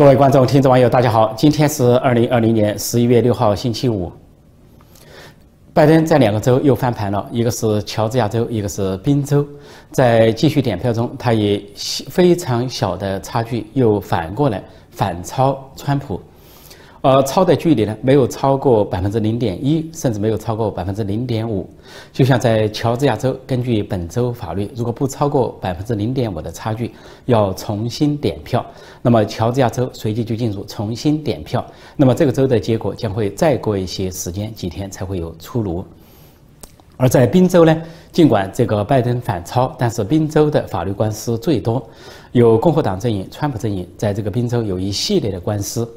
[0.00, 1.30] 各位观众、听众、网友，大家好！
[1.36, 4.10] 今天是二零二零年十一月六号，星期五。
[5.74, 9.46] 拜登在两个州又翻盘了，一个是乔治亚州，一个是宾州。
[9.90, 16.18] 在继续点票中，他以非常小的差距又反过来反超川普。
[17.02, 21.66] 呃，超的距离呢，没有超过百分之零点一，甚至没有超过百分之零点五。
[22.12, 26.92] 就像在乔治亚州，根据本州法律，如果不超过百分之零点五的差距，
[27.24, 28.64] 要重新点票，
[29.00, 31.64] 那么乔治亚州随即就进入重新点票。
[31.96, 35.82] 那么这个州的结果将会再过一些时间，几天才会有出炉。
[36.98, 37.74] 而在宾州呢，
[38.12, 41.82] 尽管这个拜登反超，但是宾州的法律官司最多，
[42.32, 45.90] 有共和党阵营、川普阵营在这个宾州有一系列的官司。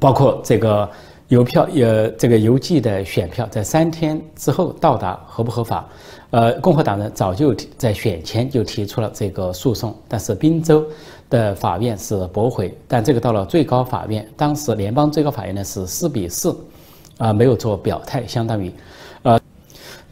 [0.00, 0.88] 包括这个
[1.28, 5.88] 邮票，呃，这个邮寄的选票在三天之后到达合不合法？
[6.30, 10.84] 呃，共和党人早就在选前就提出了这个诉讼，但是宾州
[11.30, 12.76] 的法院是驳回。
[12.88, 16.56] 但这个到了最高法院，当时联邦最高法院呢是四比四，
[17.18, 18.72] 啊，没有做表态，相当于，
[19.22, 19.38] 呃，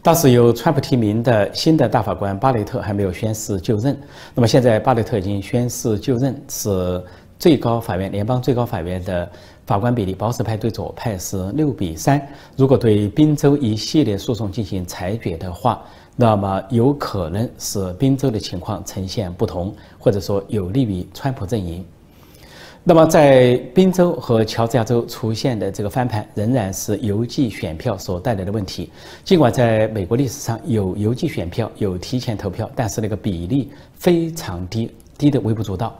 [0.01, 3.97] 当时由川普提名的新的大法官巴雷特还没有宣誓就任。
[4.33, 7.03] 那么现在巴雷特已经宣誓就任，是
[7.37, 9.29] 最高法院联邦最高法院的。
[9.65, 12.21] 法官比例，保守派对左派是六比三。
[12.57, 15.81] 如果对宾州一系列诉讼进行裁决的话，
[16.15, 21.83] 那么有可能使宾州的情况呈现不同，或者说有利于川普阵营。
[22.83, 28.91] 那么在宾州和乔治亚州出现的这个翻盘，仍然是邮寄选票所带来的问题。
[29.23, 35.97] 尽管在美国历史上有邮寄选票、有提前投票，但是那个比例非常低，低的微不足道。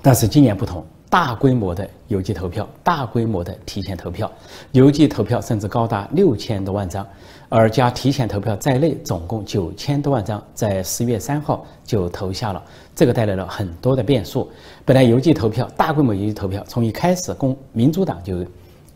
[0.00, 0.82] 但是今年不同。
[1.12, 4.32] 大规模的邮寄投票，大规模的提前投票，
[4.70, 7.06] 邮寄投票甚至高达六千多万张，
[7.50, 12.64] 而加提前投票在内，总共九千多万张，在十月三号就投下了。
[12.96, 14.50] 这个带来了很多的变数。
[14.86, 18.42] 本来邮寄投票，大规模邮寄投票，从一开始共民主党就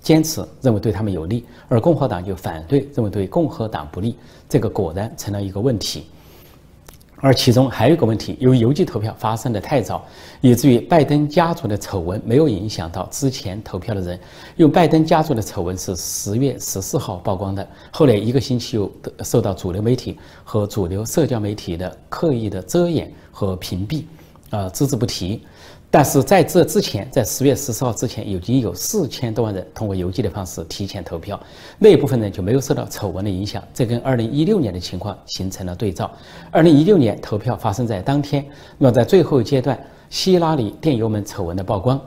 [0.01, 4.17] 坚持认为对他们有利，而共和党就反对，认为对共和党不利。
[4.49, 6.07] 这个果然成了一个问题。
[7.19, 10.05] 而其中还有一个问题，由于邮寄投票发生的太早，
[10.41, 14.21] 以至于拜登家族的丑闻没有影响到之前投票的人。
[14.57, 18.91] 因为拜登家族的丑闻是十月十四号曝光的，后来一个星期又
[19.25, 24.05] 受到主流媒体和主流社交媒体的刻意的遮掩和屏蔽，
[24.51, 25.43] 啊，只字不提。
[25.91, 31.41] 但是在这之前，在十月十四号之前，已经有四千多万人通过邮寄的方式提前投票，
[31.79, 33.63] 那一部分人就没有受到丑闻的影响。
[33.73, 36.11] 这跟二零一六年的情况形成了对照。
[36.51, 38.45] 二零一六年投票发生在当天，
[38.77, 39.79] 那么在最后阶段，
[40.11, 41.99] 希拉里电邮门丑闻的曝光，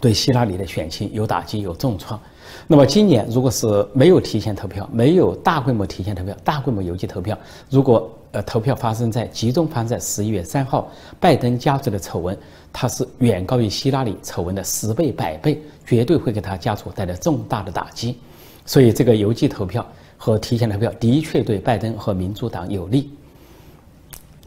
[0.00, 2.18] 对希拉里的选情有打击，有重创。
[2.66, 7.36] 那么今年如果是没有提前投票，没有大规模提前投票，大规模邮寄投票，
[7.68, 12.36] 如果呃投票发生在集中发生在十一月三号，拜登家族的丑闻。
[12.70, 18.18] 它是远高于希拉里丑闻的十倍、百倍，绝对会给他家族带来重大的打击。
[18.66, 19.86] 所以，这个邮寄投票
[20.18, 23.10] 和提前投票的确对拜登和民主党有利。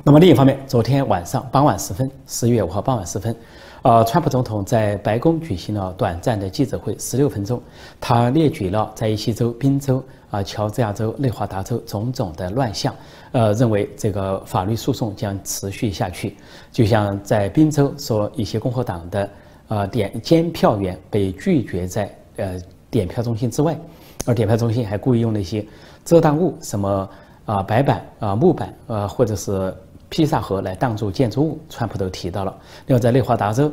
[0.04, 3.36] 那么另一方面，昨天晚上傍晚时分，十一月五号傍晚时分。
[3.82, 7.60] 呃，川普总统在白宫举行了短暂的记者会，十六分钟。
[8.00, 12.94] 他列举了在一些州，宾州、啊乔治亚州、内华达州种种的乱象，
[13.32, 16.36] 呃，认为这个法律诉讼将持续下去。
[16.72, 19.30] 就像在宾州说，一些共和党的
[19.68, 23.78] 呃点监票员被拒绝在呃点票中心之外，
[24.26, 25.66] 而点票中心还故意用那些
[26.04, 27.10] 遮挡物，什么
[27.46, 29.74] 啊白板啊木板啊或者是。
[30.12, 32.58] 披萨盒来挡住建筑物，川普都提到了。
[32.88, 33.72] 另外，在内华达州，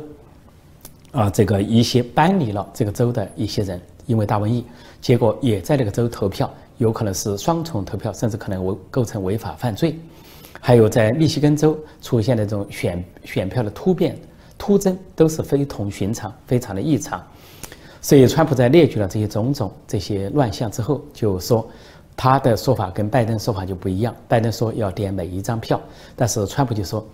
[1.11, 4.63] 啊，这个一些搬离了这个州的一些人，因为大瘟疫，
[5.01, 9.97] 结果也在那个州投票，有可能是双重投票，甚至可能违构成违法犯罪。
[10.59, 14.17] 还有在密西根州出现那种选选票的突变、
[14.57, 17.21] 突增，都是非同寻常，非常的异常。
[18.01, 21.67] 所以，川普在列举了这些种种这些乱象之后，就说。
[22.19, 24.11] 他的说法跟拜登说法就不一样。
[24.27, 25.79] 拜登说要点每一张票，
[26.15, 27.07] 但是川普就说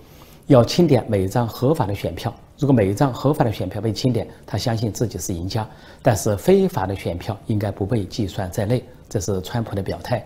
[0.48, 2.34] 要清点每一张合法的选票。
[2.58, 5.68] 如果每一张合法的选票被清点，他相信自己是赢家。
[6.02, 8.82] 但是非法的选票应该不被计算在内，
[9.14, 10.26] 这是川普的表态。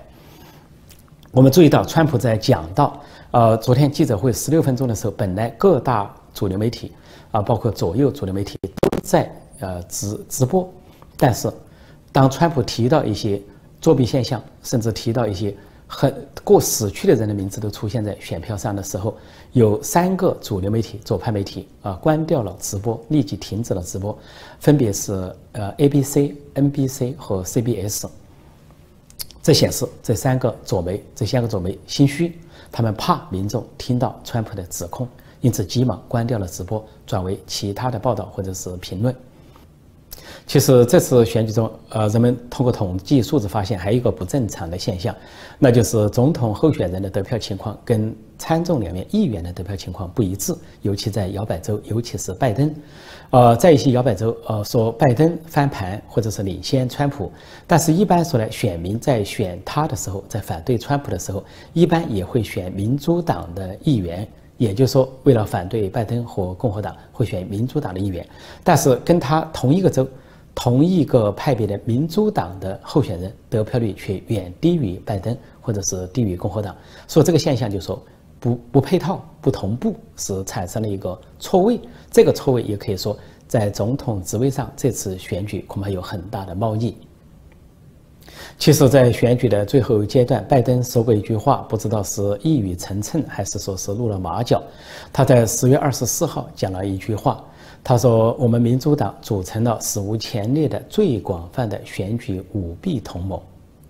[1.32, 2.98] 我们注意到，川普在讲到
[3.32, 6.94] 呃昨天记者会十六分钟的时候，本来各大主流媒体
[7.32, 9.30] 啊，包括左右主流媒体都在
[9.60, 10.72] 呃直直播，
[11.18, 11.52] 但是
[12.14, 13.42] 当川普提到一些。
[13.80, 15.56] 作弊现象，甚至提到一些
[15.86, 16.12] 很
[16.44, 19.16] 过死去的人的名字都出现在选票上的时候，
[19.52, 24.18] 有三个主流媒体、左派媒体啊关掉了直播，立即停止了直播，
[24.60, 28.08] 分别是呃 ABC、NBC 和 CBS。
[29.48, 32.38] 这显示这三个左媒、这三个左媒心虚，
[32.70, 35.08] 他们怕民众听到川普的指控，
[35.40, 39.16] 因此急忙关掉了直播，转为其他的报道或者是评论。
[40.46, 45.16] 其实这次选举中，呃，人们通过统计数字发现，还有一个不正常的现象，
[45.60, 52.74] 那就是总统候选人的得票情况跟参众两院议员的得票情况不一致，尤其在摇摆州，尤其是拜登。
[53.30, 57.30] 呃，在一些摇摆州，呃，说拜登翻盘或者是领先川普，
[57.66, 61.44] 但是一般说来，选民在选他的时候，在反对川普的时候，
[61.74, 64.26] 一般也会选民主党的议员，
[64.58, 68.28] 也就是说，为了反对拜登和共和党，会选民主党的议员，
[68.64, 70.08] 但是跟他同一个州。
[70.60, 76.76] 同一个派别的民主党的候选人得票率却远低于拜登，或者是低于共和党，
[77.08, 78.02] 所以这个现象就说
[78.40, 81.80] 不不配套、不同步，是产生了一个错位。
[82.10, 83.16] 这个错位也可以说
[83.48, 86.98] 在总统职位上，这次选举恐怕有很大的猫腻。
[88.58, 94.62] 其实，在选举的最后阶段，拜登说过一句话，不知道是一语成谶，还是说是露了马脚。
[95.14, 97.44] 他在十月二十四号讲了一句话。
[97.84, 103.42] 他说：“我们民主党组成了史无前例的最广泛的选举舞弊同盟，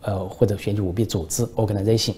[0.01, 2.13] 呃，或者选举舞弊组织 （organization）。”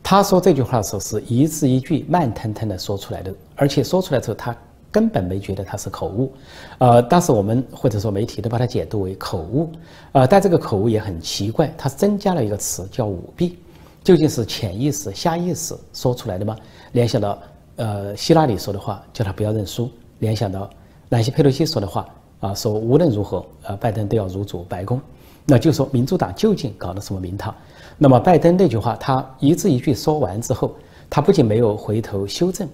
[0.00, 4.54] 他说这句话的时候是一字一句慢腾腾的说出来的，而且说出来之后他
[4.92, 6.32] 根本没觉得他是口误，
[6.78, 9.68] 呃，当时我们或者说媒体都把它解读为口误，
[10.12, 13.58] 呃，但这个口误也很奇怪，它增加了一个词叫舞弊，
[14.04, 16.54] 究竟是潜意识、下意识说出来的吗？
[16.92, 17.38] 联想到
[17.76, 20.70] 呃希拉里说的话，叫他不要认输，联想到。
[21.08, 22.08] 南希·佩洛西说的话
[22.40, 24.98] 啊，说无论如何，呃，拜登都要入主白宫，
[25.44, 27.54] 那就说民主党究竟搞了什么名堂？
[27.98, 30.74] 那么拜登那句话，他一字一句说完之后，
[31.10, 32.66] 他不仅没有回头修正，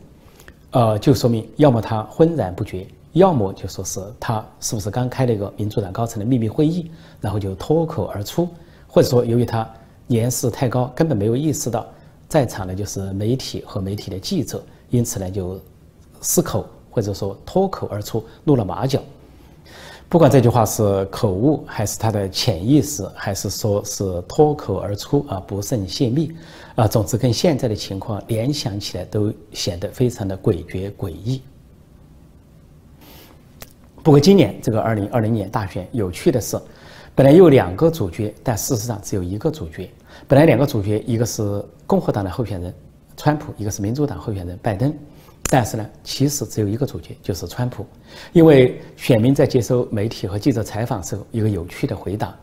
[0.71, 8.49] 呃，就说明要么他浑然不觉，要么就说是他是不是刚开了一个民主党高层的秘密会议，然后就脱口而出，
[8.87, 9.69] 或者说由于他
[10.07, 11.87] 年事太高，根本没有意识到
[12.29, 15.61] 在场的就是媒体和媒体的记者，因此呢就
[16.21, 16.67] 失口。
[16.91, 19.01] 或者说脱口而出露了马脚，
[20.09, 26.33] 不管这句话是口误，还是他的潜意识，还是说是脱口而出啊不慎泄密
[26.77, 31.43] 啊，总之跟现在的情况联想起来都显得非常的诡谲诡异。
[34.03, 36.59] 不过今年这个二零二零年大选有趣的是，
[37.15, 39.91] 本来有两个主角，但事实上只有一个主角。
[40.27, 42.75] 本来两个主角，一个是共和党的候选人
[43.15, 44.91] 川普，一个是民主党候选人拜登。
[45.51, 47.87] 但是呢，其实只有一个主角，就是川普，
[48.33, 52.37] 因为选民在接受媒体和记者采访时候，一个有趣的回答，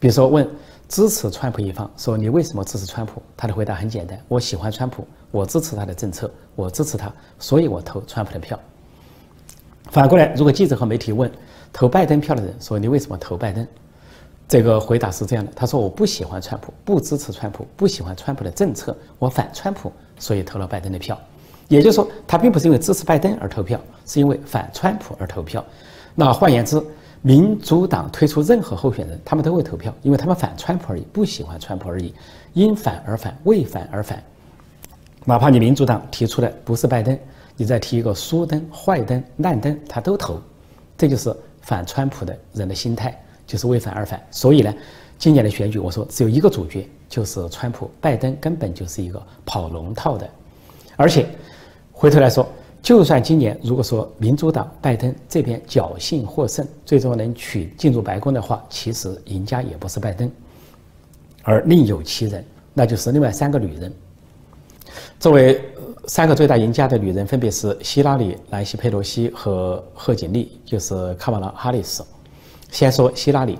[0.00, 0.48] 比如说问
[0.88, 3.22] 支持川普一方说你为什么支持川普？
[3.36, 8.58] 他的回答很简单，我喜欢川普，我支持他的政策，我支持他，所以我投川普的票。
[9.90, 11.30] 反过来，如果记者和媒体问
[11.72, 13.64] 投拜登票的人说你为什么投拜登？
[14.48, 21.16] 这个回答是这样的，他说我不喜欢川普，不支持川普，不喜欢川普的政策，我反川普，所以投了拜登的票。
[21.70, 25.64] 也就是说，他并不是因为支持拜登而投票，是因为反川普而投票。
[26.16, 26.82] 那换言之，
[27.22, 32.12] 民主党推出任何候选人，他们都会投票，因为他们反川普而已，不喜欢川普而已。
[32.54, 34.20] 因反而反，为反而反。
[35.24, 37.16] 哪怕你民主党提出的不是拜登，
[37.56, 40.40] 你再提一个苏登、坏登、烂登，他都投。
[40.98, 41.32] 这就是
[41.62, 44.20] 反川普的人的心态，就是为反而反。
[44.32, 44.74] 所以呢，
[45.18, 50.28] 今年的选举，我说只有一个主角，就是川普，拜登根本就是一个跑龙套的，
[50.96, 51.28] 而且。
[52.00, 52.48] 回头来说，
[52.80, 60.32] 就算今年如果说民主党拜登这边侥幸获胜，最终能取进入白宫的话，其实赢家也不是拜登，
[61.42, 62.42] 而另有其人，
[62.72, 63.92] 那就是另外三个女人。
[65.18, 65.62] 作为
[66.06, 72.02] 三个最大赢家的女人，分别是希拉里、南希·佩洛西和贺锦丽，就是卡马拉·哈里斯。
[72.70, 73.58] 先说希拉里，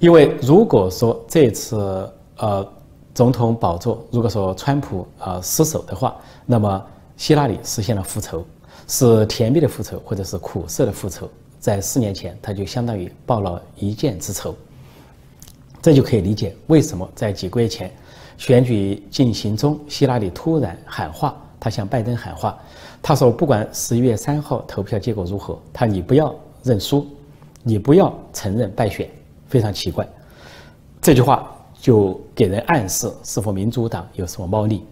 [0.00, 2.68] 因为如果说这次呃
[3.14, 6.16] 总统宝座，如果说川普呃失守的话，
[6.46, 6.84] 那么。
[7.16, 8.44] 希拉里实现了复仇，
[8.86, 11.28] 是甜蜜的复仇，或者是苦涩的复仇。
[11.58, 14.54] 在四年前，他就相当于报了一箭之仇。
[15.82, 17.90] 这就可以理解为什么在几个月前
[18.36, 22.58] 选举进行中，希拉里突然喊话，他向拜登喊话，
[23.02, 27.06] 他说：“不管十一月三号投票结果如何，他你不要认输，
[27.62, 29.08] 你不要承认败选。”
[29.48, 30.06] 非常奇怪，
[31.00, 34.84] 这句话就给人暗示，是否民主党有什么猫腻？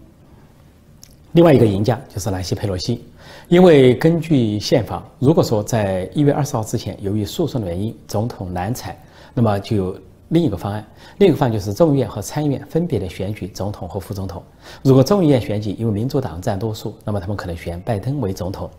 [1.35, 3.03] 另外一个赢家就是南希·佩洛西，
[3.49, 8.95] 因为根据宪法，如果说在一月二十号之前，由于诉讼的原因，总统难产，
[9.33, 9.99] 那么就有
[10.29, 10.85] 另一个方案。
[11.17, 14.41] 另一个方案就是众议院和参议院分别的选举总统和副总统。
[14.81, 18.69] 如果众议院选举因为民主党占多数，那么他们可能选拜登为总统；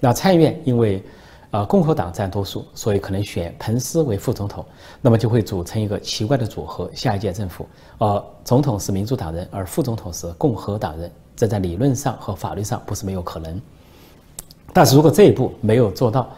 [0.00, 1.02] 那参议院因为
[1.50, 4.64] 啊共和党占多数，所以可能选彭斯为副总统。
[5.02, 11.12] 那么就会组成一个奇怪的组合，下一届政府，呃，总统是民主党人，而副总统是共和党人。
[11.38, 13.60] 这在理论上和法律上不是没有可能。
[14.72, 16.28] 但是如果这一步没有做到，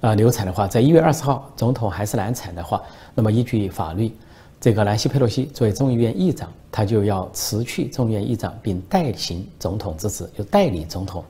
[0.00, 2.82] 呃，流产的话，在一月二十号总统还是难产的话，
[3.14, 4.10] 那么依据法律，
[4.58, 11.22] 这个南希·佩洛西作为众议院议长，他就要辞去众议院议长，并代行总统之职，就代理总统，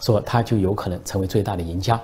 [0.00, 2.00] 说他就有可能成为最大的赢家。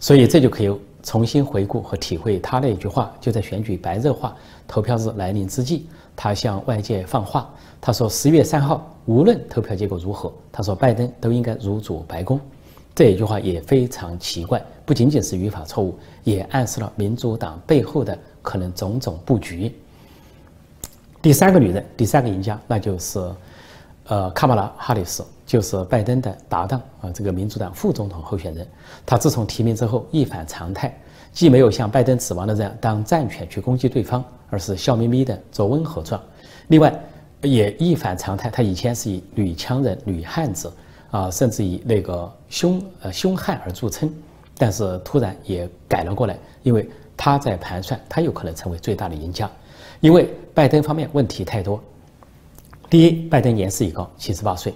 [0.00, 4.34] 所以这就可以重新回顾和体会他那一句话，就在选举白热化、
[4.66, 5.86] 投票日来临之际，
[6.22, 7.48] 他向外界放话，
[7.80, 12.38] 他说十月三号无论投票结果如何，他说拜登都应该入主白宫。
[12.94, 19.74] 这一句话也非常奇怪，不仅仅是语法错误，也暗示了民主党背后的可能种种布局。
[21.22, 23.18] 第三个女人，第三个赢家，那就是，
[24.08, 28.68] 呃，卡马拉·哈里斯，就是拜登的搭档啊，这个民主党副总统候选人。
[29.06, 30.94] 他自从提名之后一反常态，
[31.32, 36.20] 既没有像拜登指望的这样当战犬去攻击对方，而是笑眯眯的做温和状。
[36.68, 36.92] 另外，
[37.42, 40.72] 也一反常态，他以前是以女强人、女汉子。
[41.10, 44.08] 啊，甚至以那个凶呃凶悍而著称，
[44.56, 49.50] 但是突然也改了过来，因为他在盘算，他有可能成为最大的赢家，
[49.98, 51.82] 因为拜登方面问题太多。
[52.88, 54.72] 第一，拜登年事已高，七十八岁，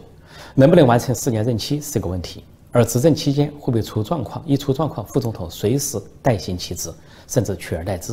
[0.56, 2.42] 能不能完成四年任期是个问题，
[2.74, 4.44] 而执政期间会不会出状况？
[4.44, 6.92] 一出状况，副总统随时代行其职，
[7.28, 8.12] 甚至取而代之。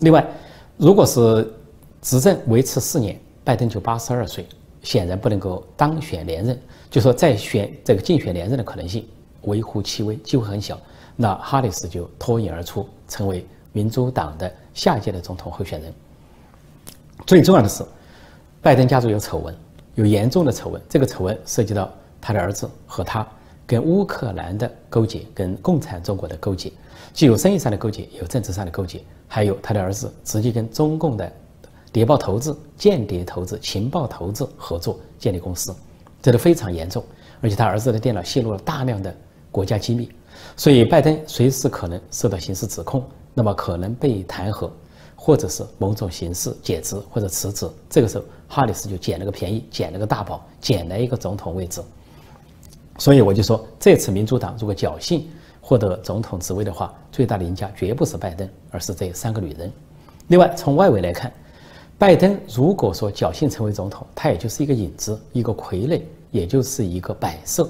[0.00, 0.26] 另外，
[0.76, 1.48] 如果是
[2.02, 4.48] 执政维持四年，拜登就八十二岁，
[4.82, 6.60] 显然不能够当选连任。
[6.90, 9.06] 就说再选这个竞选连任的可能性
[9.42, 10.76] 微乎其微，机会很小。
[11.14, 15.94] 那哈里斯就脱颖而出，成为民主党的下一届的总统候选人。
[17.24, 17.84] 最重要的是，
[18.60, 19.56] 拜登家族有丑闻，
[19.94, 20.82] 有严重的丑闻。
[20.88, 21.88] 这个丑闻涉及到
[22.20, 23.24] 他的儿子和他
[23.66, 26.72] 跟乌克兰的勾结，跟共产中国的勾结，
[27.12, 31.32] 既有生意上的勾结，有政治上的勾结，还有他的儿子直接跟中共的
[31.90, 35.74] 谍报头子、间谍头子、情报头子合作建立公司。
[36.20, 37.04] 这都非常严重，
[37.40, 39.14] 而且他儿子的电脑泄露了大量的
[39.50, 40.10] 国家机密，
[40.56, 43.04] 所以拜登随时可能受到刑事指控，
[43.34, 44.70] 那么可能被弹劾，
[45.14, 47.68] 或者是某种形式解职或者辞职。
[47.90, 51.82] 这个时候，哈里斯就捡了个便宜，捡了个大宝，捡了一个总统位置。
[52.98, 55.28] 所以我就说，这次民主党如果侥幸
[55.60, 59.72] 获得总统职位的话，最大的赢家绝不是拜登，而是这三个女人。
[60.28, 61.32] 另外，从外围来看。
[61.96, 67.68] 拜登如果说侥幸成为总统，他也就是一个影子，一个傀儡，也就是一个摆设。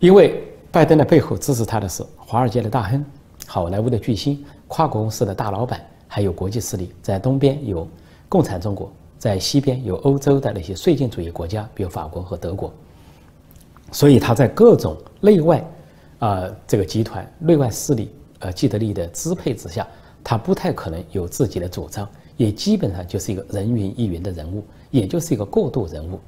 [0.00, 3.02] 因为拜登的背后支持他的是华尔街的大亨、
[3.46, 6.92] 好莱坞的巨星、跨国公司的大老板，还有国际势力。
[7.02, 7.88] 在东边有
[8.28, 12.70] 共产中国，在西边有欧洲的那些绥靖主义国家，比如法国和德国。
[13.92, 15.64] 所以他在各种内外
[16.18, 18.10] 啊这个集团、内外势力
[18.40, 19.86] 呃既得利益的支配之下，
[20.22, 22.08] 他不太可能有自己的主张。
[22.36, 26.18] 也基本上就是一个人云亦云的人物，也就是一个过渡人物。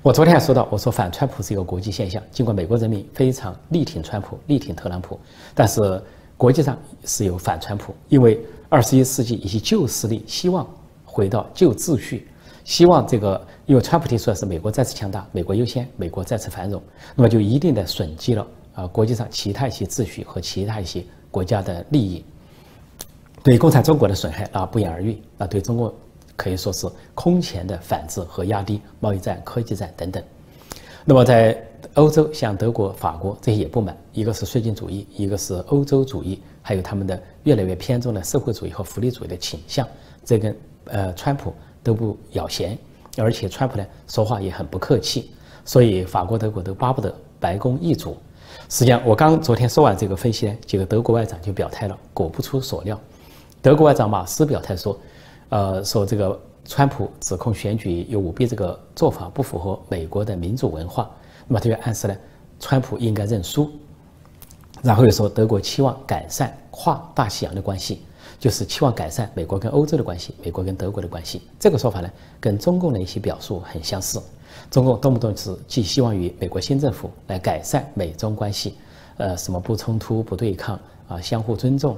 [0.00, 5.20] 我昨天还说到，我说反川普是一个国际现象，尽管美国人民非常力挺川普、力挺特朗普，
[5.54, 6.02] 但是
[6.34, 10.66] 国际上是有反川普，因为二十一世纪一些旧势力希望
[11.04, 12.26] 回到旧秩序，
[12.64, 16.82] 希望这个，因为川普提出的是美国再次强大、美国优先、美国再次繁荣，
[17.14, 22.24] 那么就一定的损及了啊国际上其他一些秩序和其他一些国家的利益。
[23.42, 25.94] 对共产中国的损害啊不言而喻啊，对中国
[26.34, 30.22] 可以说是空前的反制和压低，贸易战、科技战等等。
[31.04, 39.86] 那么在欧洲，像德国、法国这些也不满，一个是绥靖主义，一个是欧洲主义，还有他们的越来越偏重的社会主义和福利主义的倾向，
[40.24, 40.56] 这跟
[40.86, 42.76] 呃川普都不咬弦，
[43.18, 45.30] 而且川普呢说话也很不客气，
[45.64, 48.16] 所以法国、德国都巴不得白宫易主。
[48.68, 52.98] 实际上，我刚昨天说完这个分析呢，几个德国外长就表态了，果不出所料。
[53.60, 54.98] 德国外长马斯表态说
[55.50, 61.10] ：“呃，说这个川普指控选举有舞弊，这个做法不符合美国的民主文化。
[61.46, 62.16] 那么他就暗示呢，
[62.60, 63.70] 川普应该认输。
[64.82, 68.02] 然后又说德国期望改善跨大西洋的关系，
[68.38, 71.42] 就是期望改善美国跟欧洲的关系，美国跟德国的关系。
[71.58, 74.20] 这个说法呢，跟中共的一些表述很相似。
[74.70, 78.74] 中共动不动是寄希望于美国新政府来改善美中关系，
[79.16, 81.96] 呃，什么不冲突、不对抗啊，相互尊重。”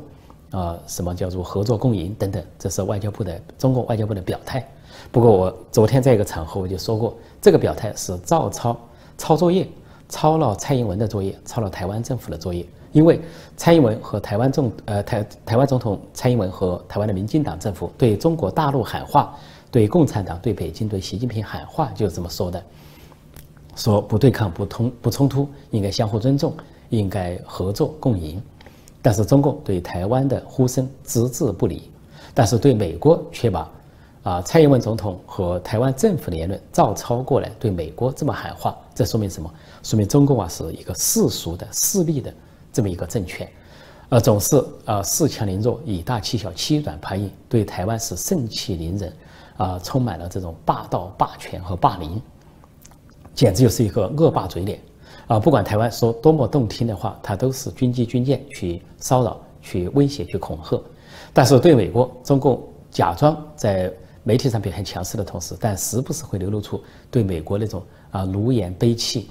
[0.50, 4.68] 啊，什么叫做合作共赢等等，这是外交部的中国外交部的表态。
[5.12, 8.76] 不过我昨天在一个场合我就说过，这个表态是照抄
[9.16, 9.68] 抄作业，
[10.08, 12.66] 抄了蔡英文的作业，抄了台湾政府的作业。
[12.92, 13.20] 因为
[13.56, 19.36] 蔡英文和台湾总呃台台湾总统蔡英文和台湾的民进党政府对中国大陆喊话，
[19.70, 22.62] 对共产党、对北京、对习近平喊话，就是这么说的：
[23.76, 26.52] 说不对抗、不通、不冲突，应该相互尊重，
[26.88, 28.42] 应该合作共赢。
[29.02, 31.90] 但是中共对台湾的呼声只字不理，
[32.34, 33.70] 但是对美国却把，
[34.24, 39.50] 啊，蔡英文总统和台湾政府的言论照抄过来，对美国这么喊话，这说明什么？
[39.82, 42.34] 说明中共啊是一个世俗的势力的
[42.72, 43.48] 这么一个政权，
[44.08, 49.12] 呃，总是呃恃强凌弱，以大欺小，欺软怕硬，对台湾是盛气凌人，
[49.56, 52.20] 啊，充满了这种霸道、霸权和霸凌，
[53.34, 54.80] 简直就是一个恶霸嘴脸，
[55.26, 60.80] 啊，不管台湾说多么动听的话，他都是军机军舰去骚扰、去威胁、去恐吓，
[61.32, 63.92] 但是对美国，中共假装在。
[64.22, 66.78] 媒体上表现强势的同时，但时不时会流露出
[67.10, 69.30] 对美国那种啊奴颜卑气，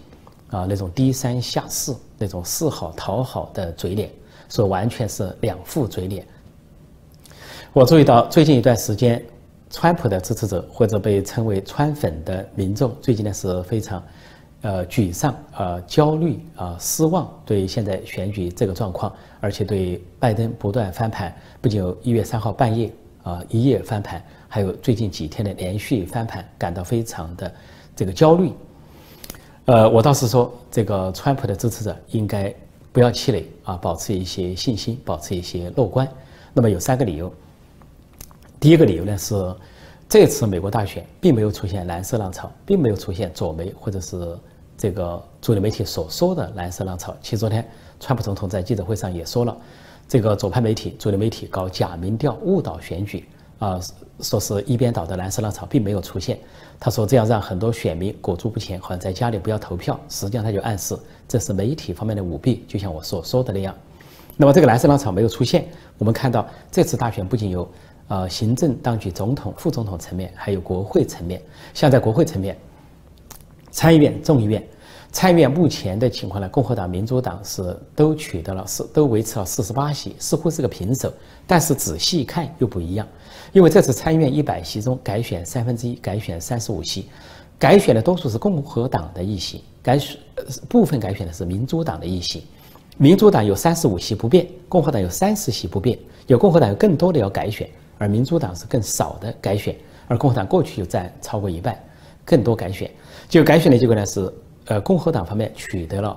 [0.49, 4.09] 啊那种低三下四、那种示好讨好的嘴脸，
[4.49, 6.25] 说完全是两副嘴脸。
[7.71, 9.23] 我注意到最近一段时间，
[9.69, 14.03] 川普的支持者或者被称为“川粉”的民众，最近呢是非常
[14.61, 22.91] 呃沮丧、呃焦虑、啊失望，对现在选举这个状况，而且对拜登不断翻盘，不仅有一月三号半夜
[23.21, 24.21] 啊一夜翻盘。
[24.51, 27.53] 还有最近几天的连续翻盘，感到非常的
[27.95, 28.51] 这个焦虑。
[29.69, 32.51] 呃，我倒是说，这个川普的支持者应该
[32.91, 36.09] 不要气馁啊，保持一些信心，保持一些乐观。
[36.55, 37.31] 那么有三个理由。
[38.59, 39.55] 第一个理由呢是，
[40.09, 44.35] 这次美国大选并没有出现蓝色浪潮，并没有出现左媒或者是
[44.75, 47.15] 这个主流媒体所说的蓝色浪潮。
[47.21, 47.63] 其实昨天
[47.99, 49.55] 川普总统在记者会上也说了，
[50.07, 53.23] 这个左派媒体、主流媒体搞假民调误导选举。
[53.59, 53.79] 啊，
[54.21, 56.39] 说是一边倒的蓝色浪潮并没有出现。
[56.79, 59.99] 他说这样让很多选民裹足不前，好像在家里不要投票。
[60.09, 60.97] 实际上他就暗示
[61.27, 63.75] 这是媒体方面的舞弊，就像我所说的那样。
[64.37, 65.65] 那么这个蓝色浪潮没有出现，
[65.97, 67.69] 我们看到这次大选不仅有
[68.07, 71.41] 呃行政当局、总统、副总统层面，还有国会层面。
[71.73, 72.57] 像在国会层面，
[73.71, 74.65] 参议院、众议院。
[75.11, 81.11] 参议院目前的情况呢，共和党、民主党是都取得了四，都维持了四十八席，似乎是个平手。
[81.47, 83.07] 但是仔细看又不一样，
[83.51, 87.09] 因为这次参议院一百席中改选三分之一，改选三十五席，
[87.57, 90.15] 改选的多数是共和党的议席，改选
[90.69, 92.43] 部分改选的是民主党的议席。
[92.97, 99.75] 民主党有三十五席不变，共和党有三十席不变，有共和党有更多的要改选，而民主党是更少的改选，
[100.07, 101.75] 而共和党过去就占超过一半，
[102.23, 102.89] 更多改选。
[103.27, 104.31] 就改选的结果呢是。
[104.69, 106.15] 呃，共和党方面取得了，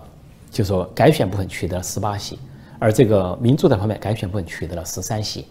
[0.50, 2.38] 就说改选部分取得了十八席，
[2.78, 5.46] 而这个民主党方面改选部分取得了十三席。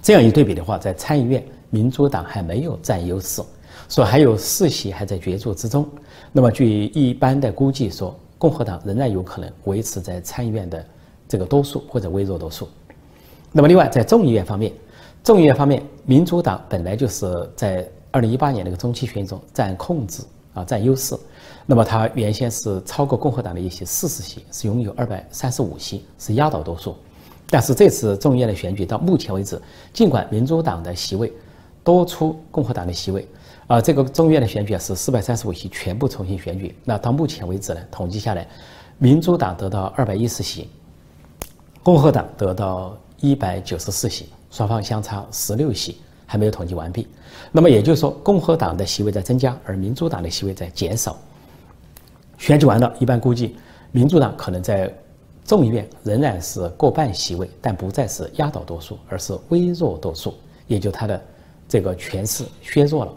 [0.00, 3.42] 这样一对比的话，在参议院，民主党还没有占优势，
[3.90, 5.86] 说还有四席还在角逐之中。
[6.32, 10.82] 那么，据一般的估计说，共和党仍然有可能维持在参议院的
[11.28, 12.66] 这个多数或者微弱多数。
[13.52, 14.72] 那么，另外在众议院方面，
[15.22, 20.22] 众议院方面，民主党本来就是在二零一八年那个中期选举中占控制
[20.54, 21.14] 啊，占优势。
[21.66, 26.94] 那么他原先是超过共和党的一席四十席，是拥有二百三十五席，是压倒多数。
[27.48, 29.60] 但是这次众议院的选举到目前为止，
[29.92, 31.32] 尽管民主党的席位
[31.82, 33.26] 多出共和党的席位，
[33.66, 36.74] 啊，这个众议院的选举啊是四百三十五席全部重新选举。
[36.84, 38.46] 那到目前为止呢，统计下来，
[38.98, 40.68] 民主党得到二百一十席，
[41.82, 45.96] 共和党得到一百九十四席，双方相差十六席，
[46.26, 47.06] 还没有统计完毕。
[47.52, 51.16] 那么也就是说，共和党的席位在增加，而民主党的席位在减少。
[52.38, 53.56] 选举完了，一般估计，
[53.92, 54.92] 民主党可能在
[55.44, 60.34] 众议院仍然是过半席位，但不再是压倒多数，而是微弱多数，
[60.66, 61.22] 也就他的
[61.68, 63.12] 这个权势削弱了。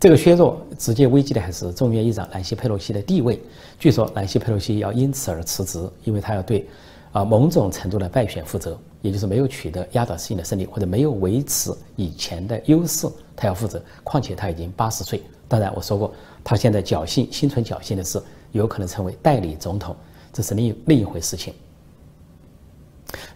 [0.00, 3.40] 这个削弱直接危机的还是众议院议长南希佩洛西的地位。
[3.78, 6.66] 据说南希佩洛西要因此而辞职，因为他要对
[7.12, 13.82] 啊某种程度的败选负责，也就是没有取得压倒性的胜利，或者没有维持以前的优势，他要负责。
[14.04, 18.22] 况且他已经八十岁，当然我说过，他现在侥幸心存侥幸的是。
[18.52, 19.94] 有可能成为代理总统，
[20.32, 21.54] 这是另另一回事情。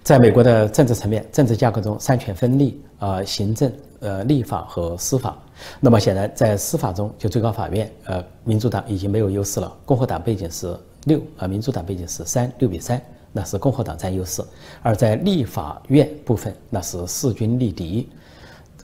[0.03, 5.38] 在美国的政治层面，政治架构中三权分立，呃，行政、呃，立法和司法。
[5.81, 9.72] 那么显然，在司法中，就最高法院，呃，民主党已经没有优势了。
[9.87, 13.01] 共和党背景是六，啊，民主党背景是三，六比三，
[13.33, 14.42] 那是共和党占优势。
[14.83, 18.09] 而在立法院部分，那是势均力敌，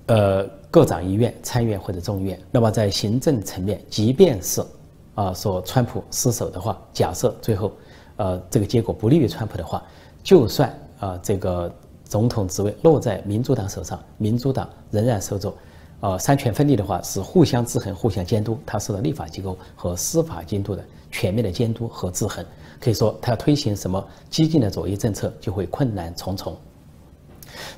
[0.06, 2.38] 呃，各长一院，参议院或者众议院。
[2.50, 4.62] 那么在行政层面，即便是
[5.18, 7.72] 啊，说川普失守的话，假设最后，
[8.18, 9.82] 呃，这个结果不利于川普的话，
[10.22, 15.52] 就算啊这个总统职位落在民主党手上，民主党仍然受着，
[15.98, 22.46] 呃，三权分立的话是互相制衡、互相监督，它受到立法机构和司法监督的全面的监督和制衡。
[22.78, 26.56] 可以说，他要推行什么激进的左翼政策，就会困难重重。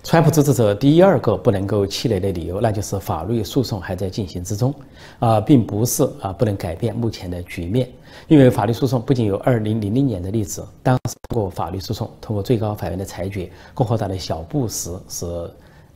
[0.03, 4.75] 川普支持者第二个不能够气馁的理由，那就是法律诉讼还在进行之中，
[5.19, 7.89] 啊，并不是啊不能改变目前的局面。
[8.29, 15.27] 因为法律诉讼不仅有二零零零年的例子，当时通过法律诉讼，通过最高法院的裁决，共和党的小布什是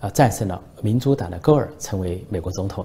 [0.00, 2.84] 啊战胜了民主党的戈尔，成为美国总统。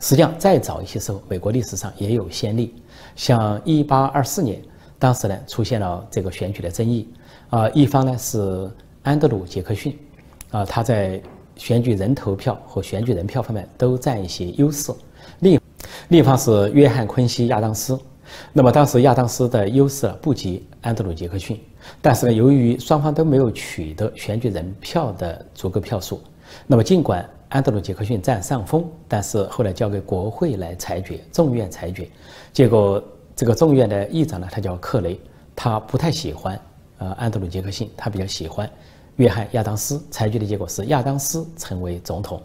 [0.00, 2.74] 实际上，再早一些时候，美国历史上也有先例，
[3.14, 4.62] 像1824年，
[4.98, 7.08] 当时呢出现了这个选举的争议，
[7.50, 8.68] 啊，一方呢是
[9.02, 9.96] 安德鲁·杰克逊，
[10.52, 11.20] 啊，他在
[11.56, 14.92] 选举人投票和选举人票方面都占一些优势，
[15.40, 15.60] 另
[16.08, 17.98] 另一方是约翰·昆西·亚当斯。
[18.52, 21.60] 那么当时亚当斯的优势不及安德鲁·杰克逊，
[22.00, 26.20] 但是呢，由于双方都没有取得选举人票的足够票数，
[26.66, 32.08] 那么尽管安德鲁·杰克逊占上风，但是后来交给国会来裁决，众院裁决，
[32.52, 33.02] 结果
[33.36, 35.20] 这个众院的议长呢，他叫克雷，
[35.54, 36.58] 他不太喜欢
[36.98, 38.68] 呃安德鲁·杰克逊，他比较喜欢
[39.16, 42.40] 约翰·亚当斯，裁决的结果是亚当斯成为总统。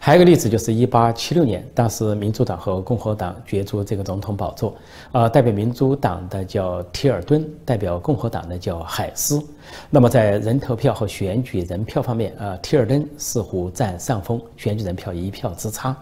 [0.00, 4.74] 还有一个例子，就是一八七六年，当时民主党和共和党角逐这个总统宝座，
[5.12, 9.42] 呃，代表民主党的叫提尔顿，代表共和党的叫海斯。
[9.90, 15.94] 那么在人投票和选举人票方面，呃，提尔顿似乎占上风，选举人票一票之差。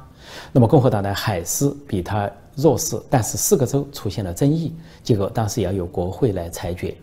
[0.52, 2.30] 那么共和党的海斯比他。
[2.58, 6.94] 弱势，但是四个州出现了争议，结果当时也要由国会来裁决。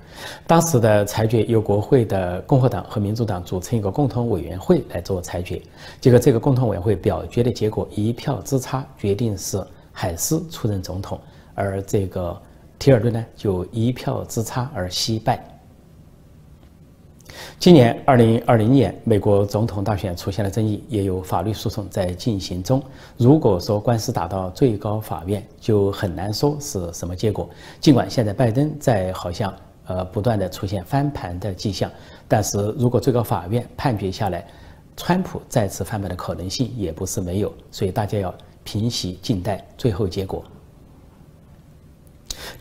[0.48, 5.62] 当时的裁决由国会的共和党和民主党组成一个共同委员会来做裁决。
[6.02, 11.20] 结果这个共同委员会表决的结果一票之差，决定是海斯出任总统，
[11.54, 12.36] 而这个
[12.80, 15.53] 提尔顿呢就一票之差而惜败。
[17.60, 22.82] 今年二零二零年，美国总统大选出现了争议，也有法律诉讼在进行中。
[23.18, 27.50] 如果说官司打到最高法院，就很难说是什么结果。
[27.80, 29.54] 尽管现在拜登在好像
[29.86, 31.90] 呃不断的出现翻盘的迹象，
[32.28, 34.46] 但是如果最高法院判决下来，
[34.98, 37.54] 川普再次翻盘的可能性也不是没有。
[37.72, 40.44] 所以大家要平息静待最后结果。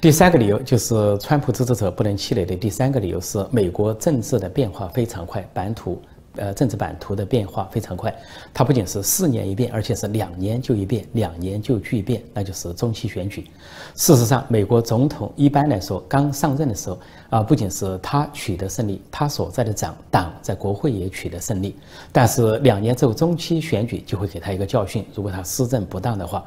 [0.00, 6.00] 第三个理由就是川普支持者不能气馁的第三个理由是美国政治的变化非常快，版图，
[6.36, 8.14] 呃，政治版图的变化非常快。
[8.54, 13.46] 它不仅是四年一变，而且是两年就一变，两年就巨变，那就是中期选举。
[13.94, 16.98] 事实上，美国总统一般来说刚上任的时候
[17.30, 21.76] 啊，不仅是他取得胜利，他所在的党党在国会也取得胜利。
[22.10, 26.44] 但是两年之后中期选举就会给他一个教训，如果他施政不当的话，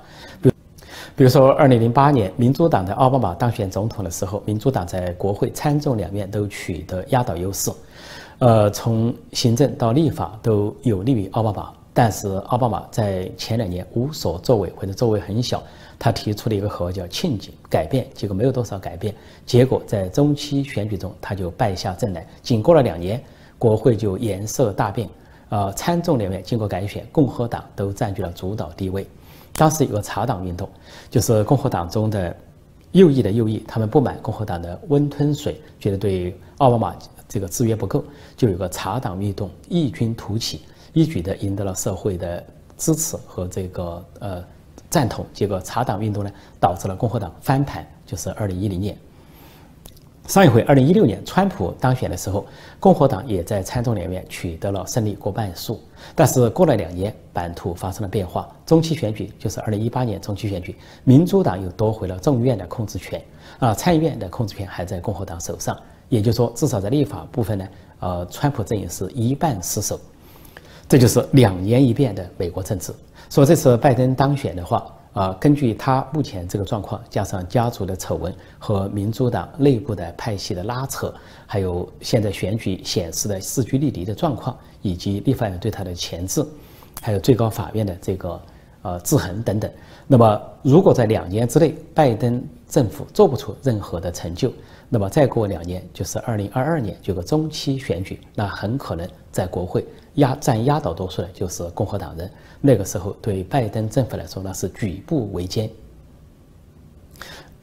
[1.17, 7.71] 比如说，二零零八年民主党的奥巴马当选总统的时候，民主党在国会参众两院都取得压倒优势，
[8.39, 11.71] 呃，从行政到立法都有利于奥巴马。
[11.93, 15.63] 但是奥巴马在前两年无所作为或者作为很小，
[15.97, 19.15] 他提出了一个口号叫“庆祝改变”，结果没有多少改变。
[19.45, 22.27] 结果在中期选举中他就败下阵来。
[22.43, 23.23] 仅过了两年，
[23.57, 25.07] 国会就颜色大变，
[25.55, 29.07] 呃，参众两院经过改选，共和党都占据了主导地位。
[29.53, 30.69] 当时有个茶党运动，
[31.09, 32.35] 就是共和党中的
[32.91, 36.93] 右翼的右翼，他们不满共和党的温吞水，觉得对奥巴马
[37.29, 38.03] 这个制约不够，
[38.35, 42.43] 就有个茶党运动异军突起，一举的赢得了社会的
[42.77, 44.43] 支持和这个呃
[44.89, 45.25] 赞同。
[45.33, 48.97] 结果茶党运动呢，导致了共和党翻盘，就是二零一零年。
[50.27, 52.43] 上一回，二零一六年，川普当选的时候，
[52.79, 55.79] 共和党也在参众两院取得了胜利过半数。
[56.15, 63.23] 但是过了两年，版图发生了变化，中期选举就是二零一八年中期选举，民主党又夺回了众议院的控制权，
[63.59, 65.77] 啊，参议院的控制权还在共和党手上。
[66.09, 67.67] 也就是说，至少在立法部分呢，
[67.99, 69.99] 呃，川普阵营是一半失守。
[70.89, 72.91] 这就是两年一变的美国政治。
[73.29, 74.91] 说这次拜登当选的话。
[75.15, 81.13] 啊，根据他目前这个状况，加上家族的丑闻和民主党内部的派系的拉扯，
[81.47, 86.45] 还有现在选举显示的势均力敌的状况，以及立法院对他的钳制，
[87.01, 88.37] 还有最高法院的这个
[88.85, 89.71] 呃制衡等等，
[90.05, 94.53] 那么如果在两年之内拜登政府做不出任何的成就，
[94.89, 99.83] 那么再过两年就是二零二二年，就个中期选举，那很可能在国会
[100.15, 102.29] 压占压倒多数的就是共和党人。
[102.61, 105.67] 那个时候，对拜登政府来说，那是举步维艰。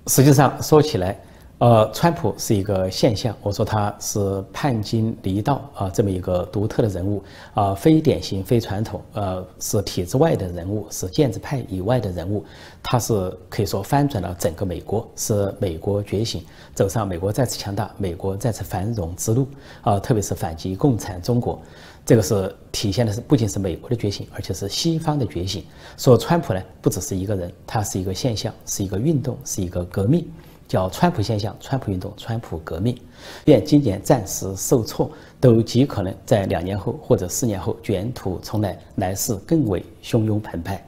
[0.09, 1.17] 实际上说起来，
[1.63, 3.33] 呃，川普是一个现象。
[3.41, 7.23] 我说他是叛经离道啊，这么一个独特的人物
[7.55, 12.45] 啊，非典型、非传统，呃，是体制外的人物，是建制派以外的人物。
[12.83, 16.45] 他是可以说翻转了整个美国，是美国觉醒，
[16.75, 19.47] 走上美国再次强大、美国再次繁荣之路
[19.83, 21.63] 啊，特别是反击共产中国。
[22.05, 25.65] 这个是体现的是不仅是美国的觉醒，而且是西方的觉醒。
[25.97, 30.27] 说川普呢，不只是一个人，他是一个现象，是一个运动，是一个革命，
[30.73, 32.99] 叫川普现象、川普运动、川普革命。
[33.45, 40.83] 愿今年暂时受挫，都极可能在两年后或者四年后卷土重来，来势更为汹涌澎湃。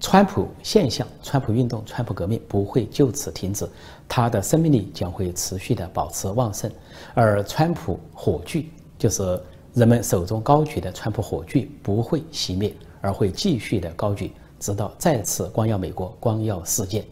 [0.00, 3.66] 川普现象、川普运动、川普革命不会就此停止，
[4.06, 6.70] 它的生命力将会持续的保持旺盛，
[7.14, 8.68] 而川普火炬。
[8.98, 9.40] 就是
[9.72, 17.02] 人们手中高举的川普火炬不会熄灭，而会继续的高举，直到再次光耀美国、光耀世界。